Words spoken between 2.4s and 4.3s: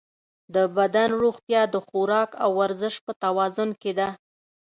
او ورزش په توازن کې ده.